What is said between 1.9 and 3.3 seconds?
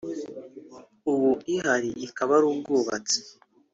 ikaba ari ubwubatsi